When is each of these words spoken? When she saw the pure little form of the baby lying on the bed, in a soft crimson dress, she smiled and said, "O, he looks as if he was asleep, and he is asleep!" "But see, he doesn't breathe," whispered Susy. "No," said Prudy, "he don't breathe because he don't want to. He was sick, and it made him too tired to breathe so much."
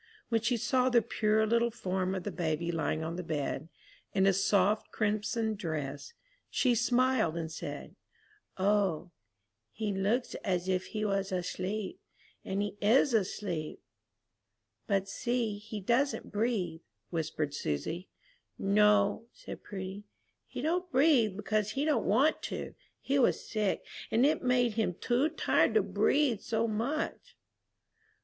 When 0.29 0.41
she 0.41 0.57
saw 0.57 0.89
the 0.89 1.03
pure 1.03 1.45
little 1.45 1.69
form 1.69 2.15
of 2.15 2.23
the 2.23 2.31
baby 2.31 2.71
lying 2.71 3.03
on 3.03 3.17
the 3.17 3.23
bed, 3.23 3.69
in 4.15 4.25
a 4.25 4.33
soft 4.33 4.91
crimson 4.91 5.53
dress, 5.53 6.13
she 6.49 6.73
smiled 6.73 7.37
and 7.37 7.51
said, 7.51 7.95
"O, 8.57 9.11
he 9.71 9.93
looks 9.93 10.33
as 10.43 10.67
if 10.67 10.87
he 10.87 11.05
was 11.05 11.31
asleep, 11.31 11.99
and 12.43 12.63
he 12.63 12.79
is 12.81 13.13
asleep!" 13.13 13.79
"But 14.87 15.07
see, 15.07 15.59
he 15.59 15.79
doesn't 15.79 16.31
breathe," 16.31 16.81
whispered 17.11 17.53
Susy. 17.53 18.09
"No," 18.57 19.27
said 19.31 19.61
Prudy, 19.61 20.05
"he 20.47 20.63
don't 20.63 20.91
breathe 20.91 21.37
because 21.37 21.73
he 21.73 21.85
don't 21.85 22.05
want 22.07 22.41
to. 22.49 22.73
He 23.01 23.19
was 23.19 23.47
sick, 23.47 23.83
and 24.09 24.25
it 24.25 24.41
made 24.41 24.73
him 24.73 24.95
too 24.95 25.29
tired 25.29 25.75
to 25.75 25.83
breathe 25.83 26.39
so 26.41 26.67
much." 26.67 27.35